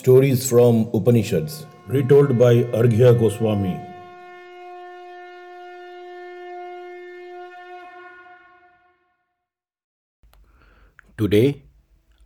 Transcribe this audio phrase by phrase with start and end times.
[0.00, 1.66] Stories from Upanishads.
[1.86, 3.78] Retold by Arghya Goswami.
[11.18, 11.64] Today,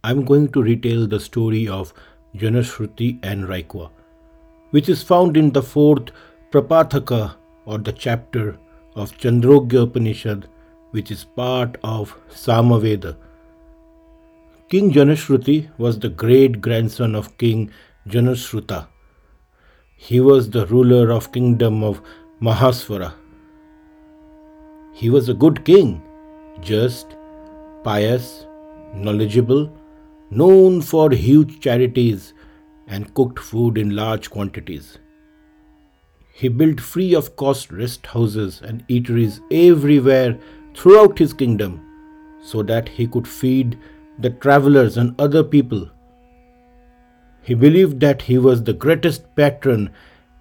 [0.05, 1.93] I'm going to retell the story of
[2.37, 3.91] Janashruti and Raikwa,
[4.71, 6.13] which is found in the fourth
[6.53, 7.35] Prapathaka
[7.65, 8.57] or the chapter
[8.95, 10.47] of Chandogya Upanishad,
[10.93, 13.17] which is part of Samaveda.
[14.75, 17.71] King Janashruti was the great grandson of King
[18.09, 18.89] Janashruta.
[19.95, 22.03] He was the ruler of kingdom of
[22.43, 23.13] Mahaswara.
[24.93, 26.03] He was a good king,
[26.61, 27.15] just,
[27.85, 28.49] pious,
[28.93, 29.73] knowledgeable,
[30.33, 32.35] known for huge charities
[32.89, 34.99] and cooked food in large quantities.
[36.33, 40.37] He built free of cost rest houses and eateries everywhere
[40.75, 41.81] throughout his kingdom
[42.43, 43.79] so that he could feed
[44.19, 45.89] the travelers and other people.
[47.43, 49.91] He believed that he was the greatest patron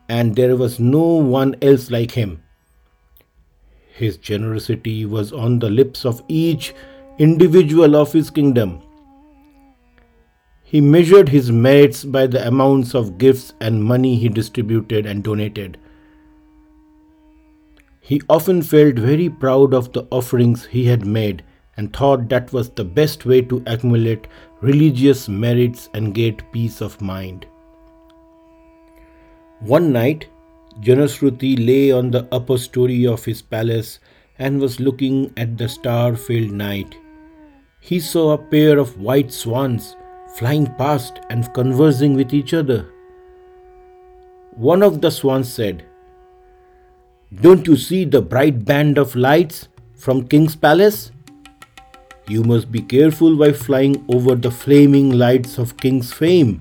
[0.07, 2.41] and there was no one else like him.
[3.95, 6.73] His generosity was on the lips of each
[7.19, 8.81] individual of his kingdom.
[10.63, 15.77] He measured his merits by the amounts of gifts and money he distributed and donated.
[17.99, 21.43] He often felt very proud of the offerings he had made
[21.77, 24.27] and thought that was the best way to accumulate
[24.61, 27.45] religious merits and get peace of mind.
[29.59, 30.27] One night,
[30.81, 33.99] Janasruti lay on the upper story of his palace
[34.39, 36.97] and was looking at the star filled night.
[37.79, 39.95] He saw a pair of white swans
[40.35, 42.89] flying past and conversing with each other.
[44.55, 45.85] One of the swans said,
[47.41, 51.11] Don't you see the bright band of lights from King's palace?
[52.27, 56.59] You must be careful while flying over the flaming lights of King's fame.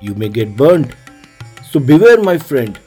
[0.00, 0.94] You may get burnt.
[1.70, 2.78] So beware, my friend.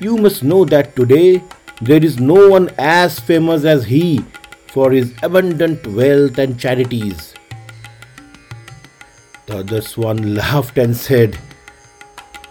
[0.00, 1.42] You must know that today
[1.80, 4.24] there is no one as famous as he
[4.66, 7.34] for his abundant wealth and charities.
[9.46, 11.36] The other swan laughed and said,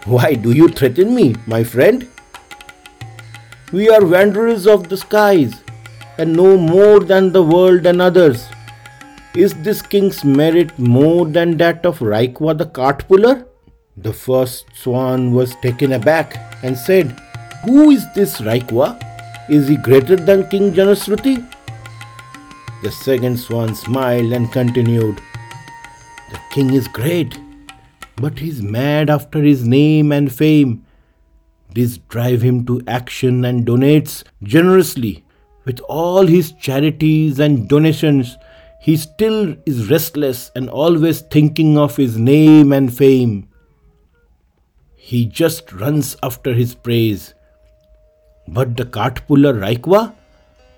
[0.06, 2.08] Why do you threaten me, my friend?
[3.72, 5.62] We are wanderers of the skies
[6.16, 8.48] and know more than the world and others.
[9.36, 13.46] Is this king's merit more than that of Raikwa the cart puller?
[13.96, 17.16] The first swan was taken aback and said,
[17.64, 18.98] Who is this Raikwa?
[19.48, 21.48] Is he greater than King Janasruti?
[22.82, 25.20] The second swan smiled and continued,
[26.32, 27.38] The king is great,
[28.16, 30.84] but he's mad after his name and fame.
[31.72, 35.24] This drive him to action and donates generously.
[35.64, 38.36] With all his charities and donations,
[38.82, 43.46] he still is restless and always thinking of his name and fame.
[44.96, 47.34] He just runs after his praise.
[48.48, 50.14] But the cart puller Raikwa,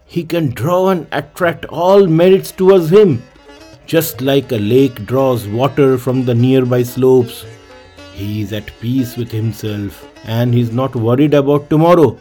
[0.04, 3.22] he can draw and attract all merits towards him,
[3.86, 7.46] just like a lake draws water from the nearby slopes.
[8.14, 12.18] He is at peace with himself and he is not worried about tomorrow.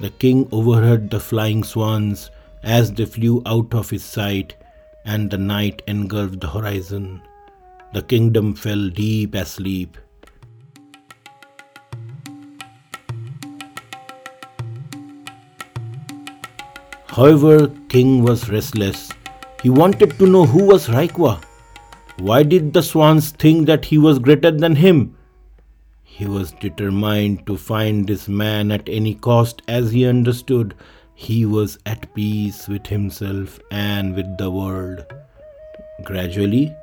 [0.00, 2.30] The king overheard the flying swans
[2.62, 4.56] as they flew out of his sight
[5.04, 7.22] and the night engulfed the horizon.
[7.92, 9.98] The kingdom fell deep asleep.
[17.06, 19.10] However, King was restless.
[19.62, 21.42] He wanted to know who was Raikwa.
[22.18, 25.14] Why did the swans think that he was greater than him?
[26.02, 30.74] He was determined to find this man at any cost as he understood
[31.14, 35.04] he was at peace with himself and with the world.
[36.04, 36.74] Gradually,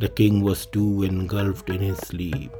[0.00, 2.50] the king was too engulfed in his sleep.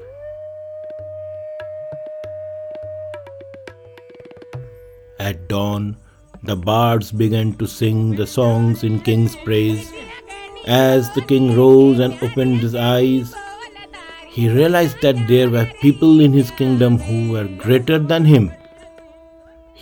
[5.19, 5.97] At dawn,
[6.43, 9.91] the bards began to sing the songs in king's praise.
[10.67, 13.35] As the king rose and opened his eyes,
[14.29, 18.53] he realized that there were people in his kingdom who were greater than him.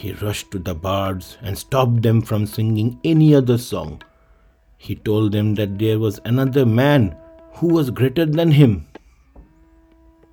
[0.04, 4.02] He rushed to the bards and stopped them from singing any other song.
[4.76, 7.16] He told them that there was another man
[7.54, 8.86] who was greater than him.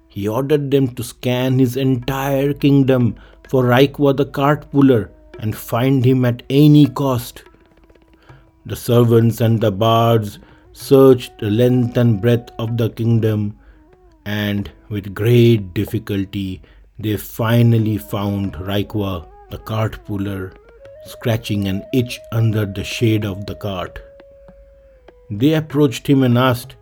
[0.10, 3.16] He ordered them to scan his entire kingdom
[3.48, 5.10] for Raikwa the cart puller
[5.40, 7.44] and find him at any cost.
[8.66, 10.40] The servants and the bards
[10.74, 13.58] searched the length and breadth of the kingdom,
[14.26, 16.62] and with great difficulty
[17.00, 20.54] they finally found Raikwa the cart puller
[21.06, 24.00] scratching an itch under the shade of the cart.
[25.30, 26.76] They approached him and asked,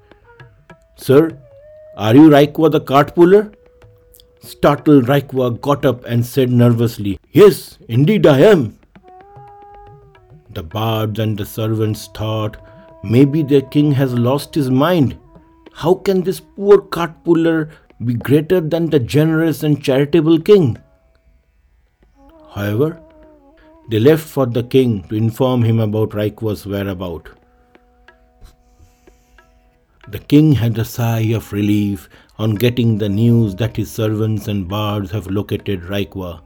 [0.95, 1.38] Sir,
[1.98, 3.51] Are you Raikwa the cart puller?
[4.42, 8.80] Startled Raikwa got up and said nervously, Yes, indeed I am.
[10.51, 12.57] The bards and the servants thought
[13.04, 15.18] maybe their king has lost his mind.
[15.74, 17.69] How can this poor cart puller
[18.04, 20.77] be greater than the generous and charitable king?
[22.51, 23.00] However,
[23.90, 27.30] they left for the king to inform him about Raikwa's whereabout.
[30.10, 32.10] The king had a sigh of relief
[32.40, 36.42] on getting the news that his servants and bards have located Raikwa.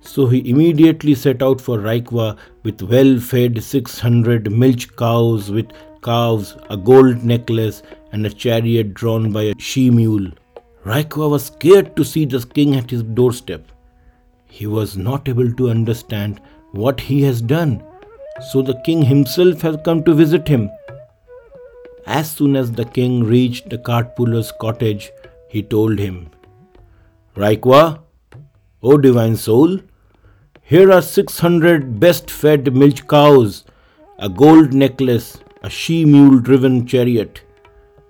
[0.00, 5.72] So he immediately set out for Raikwa with well fed 600 milch cows with
[6.02, 10.30] calves, a gold necklace, and a chariot drawn by a she mule.
[10.84, 13.66] Raikwa was scared to see the king at his doorstep.
[14.50, 16.40] He was not able to understand
[16.72, 17.82] what he has done,
[18.50, 20.68] so the king himself has come to visit him.
[22.06, 25.10] As soon as the king reached the cart puller's cottage,
[25.48, 26.30] he told him,
[27.36, 28.00] Raikwa,
[28.82, 29.78] O divine soul,
[30.62, 33.64] here are 600 best fed milch cows,
[34.18, 37.42] a gold necklace, a she mule driven chariot.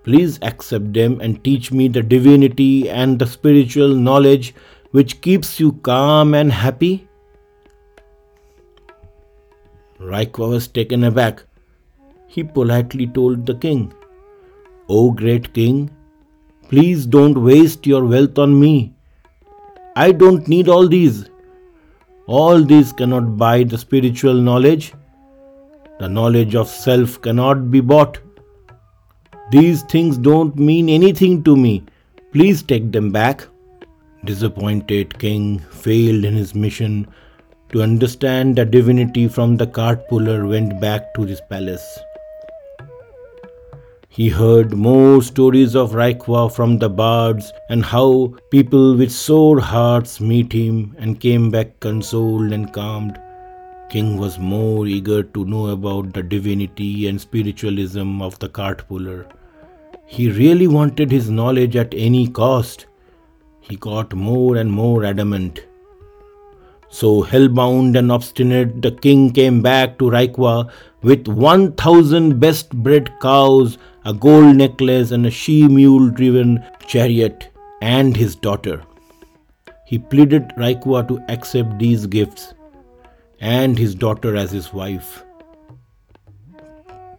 [0.03, 4.53] Please accept them and teach me the divinity and the spiritual knowledge
[4.91, 7.07] which keeps you calm and happy.
[9.99, 11.43] Raikwa was taken aback.
[12.27, 13.93] He politely told the king,
[14.89, 15.91] O great king,
[16.69, 18.93] please don't waste your wealth on me.
[19.95, 21.29] I don't need all these.
[22.25, 24.93] All these cannot buy the spiritual knowledge.
[25.99, 28.19] The knowledge of self cannot be bought.
[29.51, 31.83] These things don't mean anything to me.
[32.31, 33.47] Please take them back.
[34.23, 37.07] Disappointed king failed in his mission
[37.71, 41.99] to understand the divinity from the cart puller went back to his palace.
[44.09, 50.19] He heard more stories of Raikwa from the bards and how people with sore hearts
[50.19, 53.17] meet him and came back consoled and calmed.
[53.89, 59.27] King was more eager to know about the divinity and spiritualism of the cart puller.
[60.05, 62.85] He really wanted his knowledge at any cost.
[63.61, 65.65] He got more and more adamant.
[66.89, 70.69] So, hell-bound and obstinate, the king came back to Raikwa
[71.01, 77.49] with 1000 best bred cows, a gold necklace, and a she mule driven chariot,
[77.81, 78.83] and his daughter.
[79.85, 82.53] He pleaded Raikwa to accept these gifts
[83.39, 85.23] and his daughter as his wife.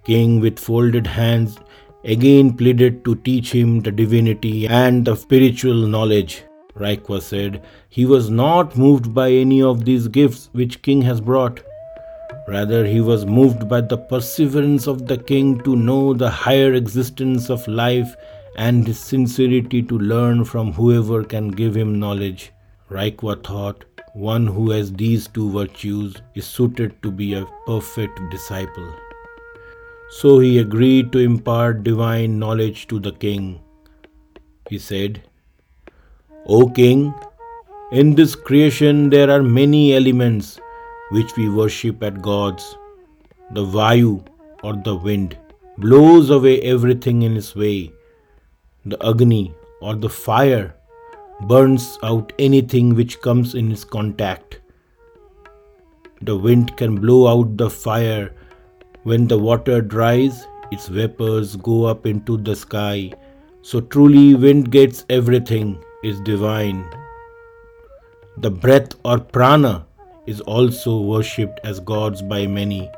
[0.05, 1.59] King, with folded hands,
[2.05, 6.43] again pleaded to teach him the divinity and the spiritual knowledge.
[6.77, 11.61] Raikwa said he was not moved by any of these gifts which king has brought.
[12.49, 17.51] Rather, he was moved by the perseverance of the king to know the higher existence
[17.51, 18.17] of life
[18.57, 22.53] and his sincerity to learn from whoever can give him knowledge.
[22.91, 23.85] Raikwa thought
[24.15, 28.93] one who has these two virtues is suited to be a perfect disciple.
[30.21, 33.61] So he agreed to impart divine knowledge to the king.
[34.69, 35.23] He said,
[36.47, 37.15] O king,
[37.93, 40.61] in this creation there are many elements
[41.13, 42.77] which we worship at gods.
[43.53, 44.27] The Vayu
[44.63, 45.39] or the wind
[45.79, 47.93] blows away everything in its way.
[48.85, 50.75] The Agni or the fire
[51.41, 54.61] burns out anything which comes in its contact.
[56.21, 58.35] The wind can blow out the fire.
[59.05, 63.13] When the water dries, its vapors go up into the sky.
[63.63, 66.89] So truly, wind gets everything is divine.
[68.37, 69.87] The breath or prana
[70.27, 72.89] is also worshipped as gods by many.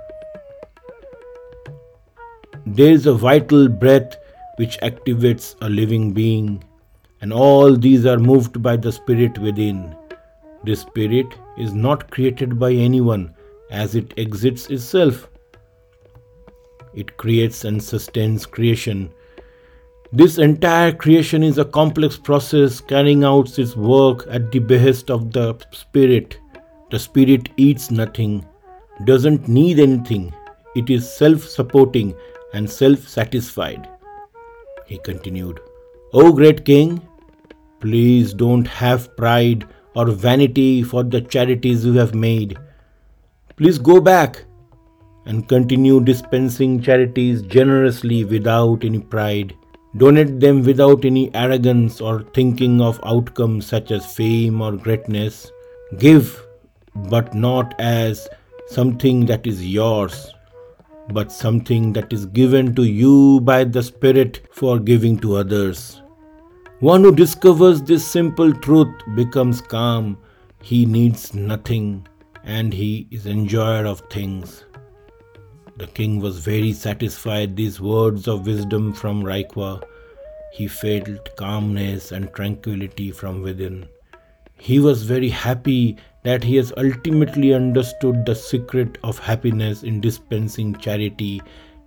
[2.66, 4.16] There is a vital breath
[4.56, 6.62] which activates a living being,
[7.22, 9.96] and all these are moved by the spirit within.
[10.64, 11.26] This spirit
[11.58, 13.34] is not created by anyone
[13.70, 15.28] as it exits itself.
[16.94, 19.12] It creates and sustains creation
[20.16, 25.32] this entire creation is a complex process carrying out its work at the behest of
[25.32, 26.38] the Spirit.
[26.92, 28.46] The Spirit eats nothing,
[29.06, 30.32] doesn't need anything,
[30.76, 32.14] it is self supporting
[32.52, 33.88] and self satisfied.
[34.86, 35.58] He continued,
[36.12, 37.02] O great King,
[37.80, 42.56] please don't have pride or vanity for the charities you have made.
[43.56, 44.44] Please go back
[45.26, 49.54] and continue dispensing charities generously without any pride.
[49.96, 55.50] Donate them without any arrogance or thinking of outcomes such as fame or greatness.
[55.98, 56.44] Give,
[56.94, 58.28] but not as
[58.66, 60.32] something that is yours,
[61.10, 66.02] but something that is given to you by the Spirit for giving to others.
[66.80, 70.18] One who discovers this simple truth becomes calm.
[70.60, 72.06] He needs nothing
[72.42, 74.64] and he is enjoyer of things.
[75.76, 79.82] The king was very satisfied these words of wisdom from Raikwa.
[80.52, 83.88] He felt calmness and tranquility from within.
[84.56, 90.76] He was very happy that he has ultimately understood the secret of happiness in dispensing
[90.76, 91.42] charity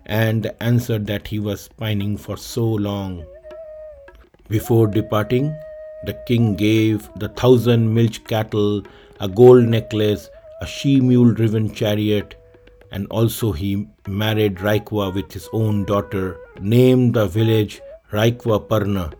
[0.05, 3.25] and the answer that he was pining for so long.
[4.49, 5.55] Before departing,
[6.03, 8.83] the king gave the thousand milch cattle,
[9.21, 10.29] a gold necklace,
[10.61, 12.35] a she mule driven chariot,
[12.91, 19.13] and also he married Raikwa with his own daughter, named the village Raikwa Parna.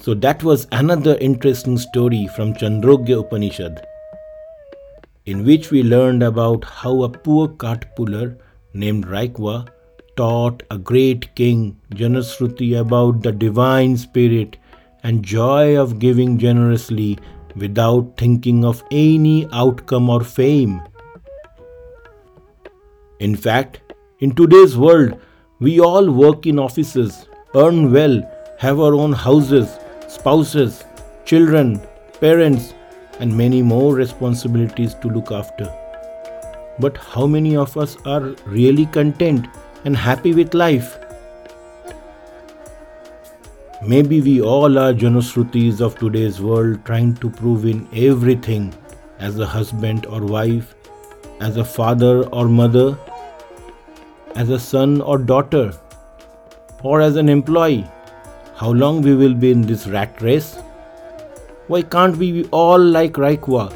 [0.00, 3.86] So that was another interesting story from Chandogya Upanishad,
[5.26, 8.38] in which we learned about how a poor cart puller
[8.72, 9.68] named Raikwa
[10.16, 14.56] taught a great king, Janasruti, about the divine spirit
[15.02, 17.18] and joy of giving generously
[17.56, 20.80] without thinking of any outcome or fame.
[23.20, 23.80] In fact,
[24.20, 25.20] in today's world,
[25.58, 28.22] we all work in offices, earn well,
[28.58, 30.84] have our own houses, spouses,
[31.26, 31.82] children,
[32.18, 32.72] parents,
[33.18, 35.70] and many more responsibilities to look after.
[36.78, 39.46] But how many of us are really content
[39.84, 40.98] and happy with life?
[43.86, 48.72] Maybe we all are Janusrutis of today's world trying to prove in everything
[49.18, 50.74] as a husband or wife,
[51.40, 52.96] as a father or mother,
[54.34, 55.72] as a son or daughter,
[56.82, 57.86] or as an employee.
[58.56, 60.56] How long we will be in this rat race?
[61.66, 63.74] Why can't we be all like Raikwa?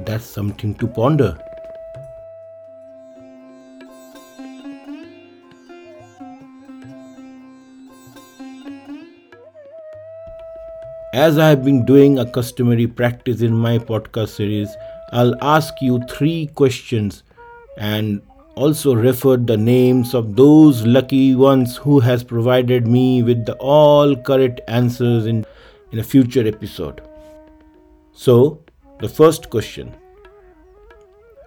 [0.00, 1.38] That's something to ponder.
[11.14, 14.74] As I have been doing a customary practice in my podcast series,
[15.12, 17.22] I'll ask you three questions
[17.76, 18.22] and
[18.54, 24.14] also refer the names of those lucky ones who has provided me with the all
[24.14, 25.46] correct answers in,
[25.90, 27.00] in a future episode.
[28.12, 28.62] So,
[29.00, 29.94] the first question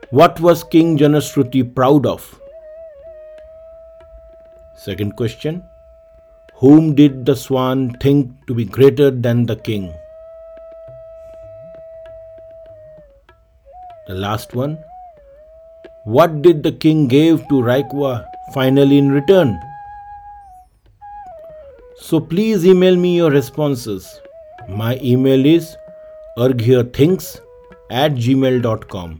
[0.10, 2.40] What was King Janasruti proud of?
[4.76, 5.64] Second question
[6.56, 9.94] whom did the swan think to be greater than the king?
[14.08, 14.78] The last one.
[16.06, 19.60] What did the king give to Raikwa finally in return?
[21.98, 24.22] So please email me your responses.
[24.70, 25.76] My email is
[26.38, 27.40] arghyathinks
[27.90, 29.20] at gmail.com.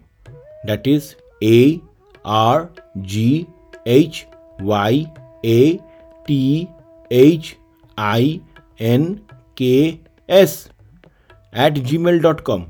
[0.66, 1.82] That is A
[2.24, 2.70] R
[3.02, 3.48] G
[3.88, 4.28] H
[4.60, 5.12] Y
[5.44, 5.82] A
[6.28, 6.70] T
[7.10, 7.58] H
[7.98, 8.40] I
[8.78, 9.22] N
[9.56, 10.00] K
[10.30, 10.70] S
[11.52, 12.70] at gmail.com.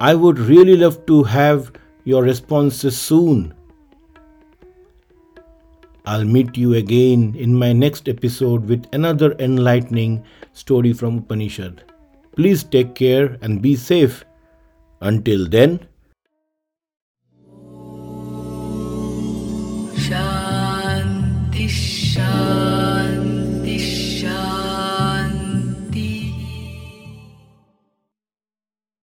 [0.00, 1.72] I would really love to have
[2.06, 3.52] your responses soon.
[6.06, 11.82] I'll meet you again in my next episode with another enlightening story from Upanishad.
[12.36, 14.24] Please take care and be safe.
[15.00, 15.80] Until then,